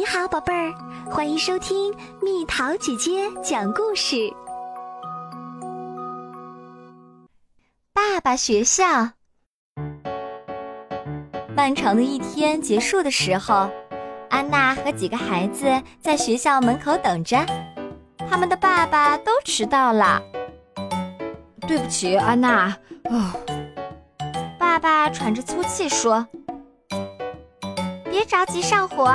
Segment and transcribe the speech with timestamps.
[0.00, 0.72] 你好，宝贝儿，
[1.10, 4.32] 欢迎收听蜜桃姐姐讲故事。
[7.92, 9.10] 爸爸学校，
[11.54, 13.70] 漫长的一天结束的时候，
[14.30, 15.70] 安娜和几个孩子
[16.00, 17.36] 在学校门口等着，
[18.26, 20.22] 他们的爸爸都迟到了。
[21.68, 22.74] 对不起，安娜。
[23.10, 23.32] 哦，
[24.58, 26.26] 爸爸喘着粗气说
[28.10, 29.06] ：“别着急上火。”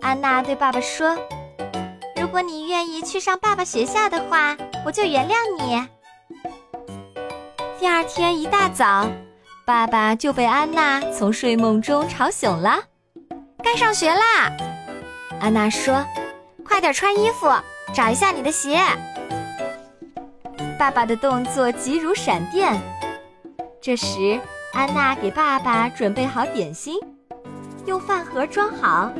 [0.00, 1.16] 安娜对爸爸说
[2.20, 5.86] ：“如果你愿意去上爸爸学校的话，我就原谅你。”
[7.78, 9.06] 第二天一大早，
[9.64, 12.78] 爸爸就被安娜从睡梦中吵醒了。
[13.62, 14.50] 该上学啦！
[15.40, 16.04] 安娜说
[16.64, 17.48] ：“快点穿衣服，
[17.92, 18.80] 找一下你的鞋。”
[20.78, 22.80] 爸爸的动作急如闪电。
[23.80, 24.40] 这时，
[24.72, 26.98] 安娜给爸爸准备好点心，
[27.86, 29.12] 用饭盒装好，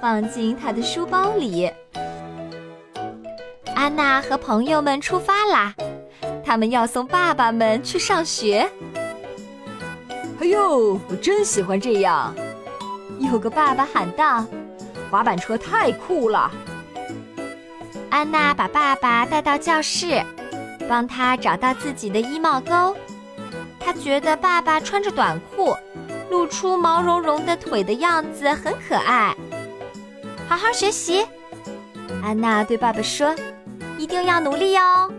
[0.00, 1.70] 放进他的书包里。
[3.74, 5.74] 安娜和朋友们出发啦，
[6.44, 8.68] 他们要送爸爸们去上学。
[10.40, 12.34] 哎呦，我真喜欢这样！
[13.18, 14.44] 有个爸爸喊道
[15.10, 16.50] ：“滑板车太酷了！”
[18.10, 20.22] 安娜把爸爸带到教室。
[20.86, 22.94] 帮他找到自己的衣帽钩，
[23.80, 25.74] 他觉得爸爸穿着短裤，
[26.28, 29.34] 露出毛茸茸的腿的样子很可爱。
[30.48, 31.26] 好好学习，
[32.22, 33.34] 安娜对爸爸说
[33.98, 35.10] ：“一定要努力哦。”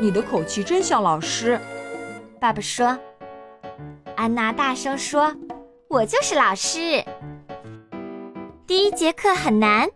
[0.00, 1.60] 你的口气真像老师，
[2.40, 2.98] 爸爸说。
[4.16, 5.34] 安娜大声说
[5.88, 7.04] ：“我就是老师。”
[8.66, 9.88] 第一节课很难，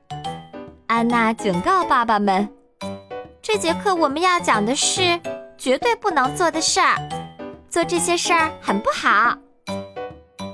[0.86, 2.48] 安娜警告爸爸们。
[3.42, 5.20] 这节课我们要讲的是
[5.58, 6.96] 绝对不能做的事儿，
[7.68, 9.36] 做这些事儿很不好。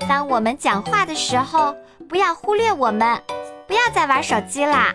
[0.07, 1.75] 当我们讲话的时候，
[2.09, 3.21] 不要忽略我们，
[3.71, 4.93] 不要再玩手机啦，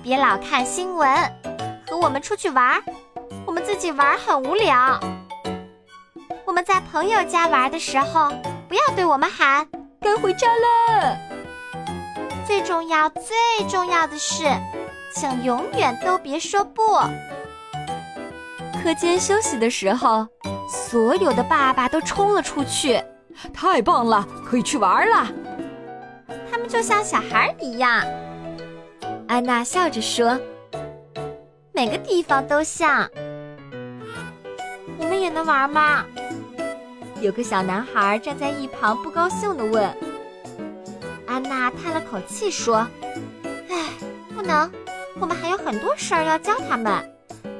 [0.00, 1.12] 别老看新闻，
[1.88, 2.80] 和我们出去玩，
[3.44, 5.00] 我们自己玩很无聊。
[6.46, 8.30] 我们在朋友家玩的时候，
[8.68, 9.66] 不要对我们喊
[10.00, 11.16] “该回家了”。
[12.46, 14.44] 最重要、最重要的是。
[15.12, 16.80] 请永远都别说不。
[18.80, 20.28] 课间休息的时候，
[20.70, 23.02] 所有的爸爸都冲了出去。
[23.52, 25.26] 太棒了，可以去玩了。
[26.68, 28.04] 就像小孩一样。
[29.26, 30.38] 安娜笑着说
[31.72, 33.08] ：“每个地方都像。”
[34.98, 36.04] 我们也能玩吗？
[37.20, 39.82] 有个小男孩站在一旁，不高兴地问。
[41.26, 42.86] 安娜叹了口气说
[43.68, 43.90] ：“唉，
[44.34, 44.70] 不能。”
[45.20, 46.92] 我们还有很多事儿要教他们，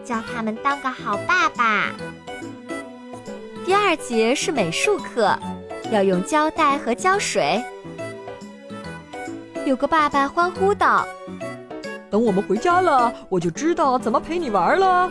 [0.04, 1.90] 教他们当个好爸爸。
[3.64, 5.36] 第二节是美术课，
[5.90, 7.60] 要用胶带和胶水。
[9.68, 11.06] 有个爸爸欢呼道
[12.08, 15.10] ：“等我们回家了，我就知道怎么陪你玩了。”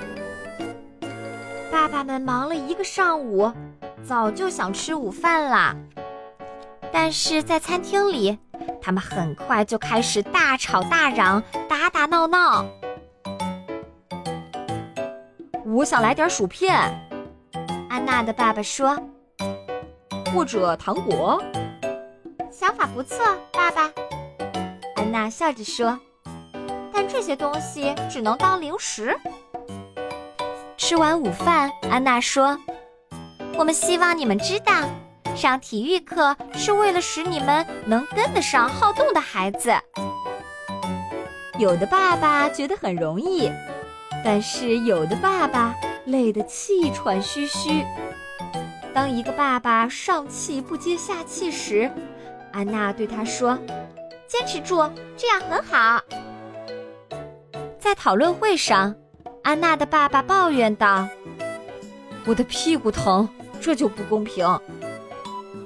[1.71, 3.53] 爸爸们忙了一个上午，
[4.03, 5.75] 早就想吃午饭啦，
[6.91, 8.39] 但是在餐厅里。
[8.81, 12.65] 他们很快就开始大吵大嚷、打打闹闹。
[15.65, 16.73] 我想来点薯片，
[17.89, 18.97] 安娜的爸爸说，
[20.33, 21.39] 或者糖果。
[22.49, 23.23] 想法不错，
[23.53, 23.91] 爸爸。
[25.07, 25.97] 安娜笑着说，
[26.91, 29.17] 但这些东西只能当零食。
[30.75, 32.57] 吃完午饭，安娜说
[33.57, 34.73] ：“我们希望你们知道。”
[35.33, 39.71] 上体育课是为了使你们能跟得上好动的孩子。
[41.57, 43.49] 有的爸爸觉得很容易，
[44.25, 45.73] 但是有的爸爸
[46.07, 47.85] 累得气喘吁吁。
[48.93, 51.89] 当一个爸爸上气不接下气时，
[52.51, 53.57] 安娜对他说
[54.27, 56.01] ：“坚持住，这样很好。”
[57.79, 58.93] 在讨论会上，
[59.43, 61.07] 安娜的爸爸抱怨道
[62.25, 63.27] ：“我的屁股疼，
[63.61, 64.45] 这就不公平。”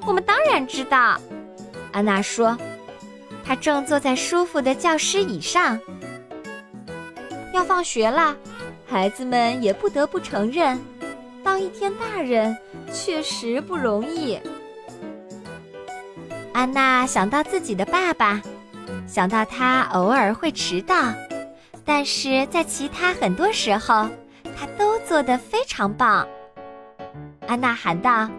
[0.05, 1.19] 我们当然知道，
[1.91, 2.57] 安娜说，
[3.43, 5.79] 她正坐在舒服的教师椅上。
[7.53, 8.35] 要放学了，
[8.87, 10.79] 孩子们也不得不承认，
[11.43, 12.55] 当一天大人
[12.93, 14.39] 确实不容易。
[16.53, 18.41] 安娜想到自己的爸爸，
[19.11, 20.95] 想到他偶尔会迟到，
[21.83, 24.07] 但是在其他很多时候，
[24.57, 26.25] 他都做得非常棒。
[27.45, 28.29] 安娜喊道。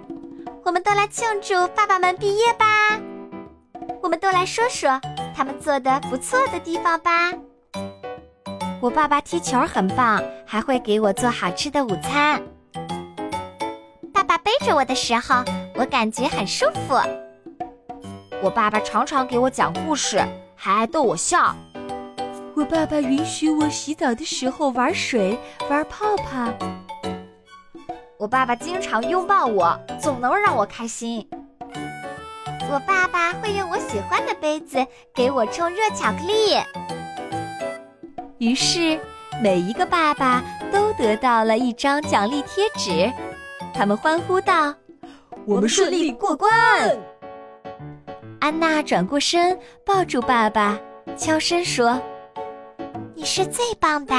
[0.64, 2.64] 我们都来庆祝爸爸们毕业吧！
[4.00, 4.98] 我们都来说说
[5.34, 7.32] 他们做的不错的地方吧。
[8.80, 12.40] 我爸爸踢球很棒，还会给我做好吃的午餐。
[14.14, 16.94] 爸爸背着我的时候，我感觉很舒服。
[18.40, 20.24] 我爸爸常常给我讲故事，
[20.64, 21.56] 还爱逗我笑。
[22.54, 25.36] 我爸爸允许我洗澡的时候玩水、
[25.68, 26.54] 玩泡泡。
[28.16, 31.28] 我爸爸经常拥抱我，总能让我开心。
[32.70, 36.56] 我爸爸会用我喜欢的杯子给我冲热巧克力。
[38.38, 39.00] 于是，
[39.42, 43.12] 每一个爸爸都得到了一张奖励贴纸。
[43.74, 44.72] 他们欢呼道
[45.44, 46.48] ：“我们顺利过关！”
[48.42, 49.56] 安娜转过身，
[49.86, 50.76] 抱住爸爸，
[51.16, 52.02] 悄声说
[53.14, 54.12] ：“你是最棒的。”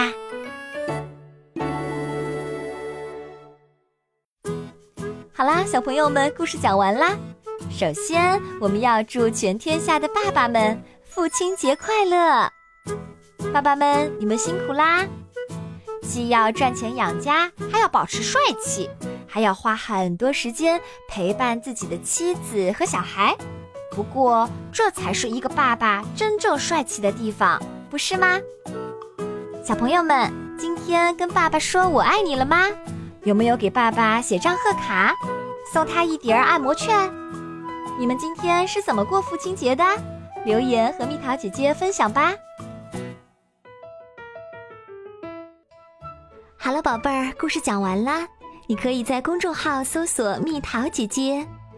[5.36, 7.18] 好啦，小朋友们，故事讲完啦。
[7.70, 12.50] 首先，我们要祝全天下的爸爸们父亲节快乐！
[13.52, 15.06] 爸爸们，你们辛苦啦！
[16.02, 18.90] 既要赚钱养家，还要保持帅气，
[19.28, 20.80] 还要花很多时间
[21.10, 23.36] 陪伴自己的妻子和小孩。
[23.96, 28.40] 不过，这才是一个爸爸真正帅气的地方，不是吗？
[29.64, 32.66] 小朋友们，今天跟爸爸说我爱你了吗？
[33.24, 35.16] 有没有给爸爸写张贺卡，
[35.72, 37.10] 送他一叠按摩券？
[38.00, 39.84] 你们今天是怎么过父亲节的？
[40.44, 42.34] 留言和蜜桃姐姐分享吧。
[46.58, 48.28] 好了，宝贝儿，故事讲完啦。
[48.68, 51.46] 你可以在公众号搜索“蜜桃姐姐”，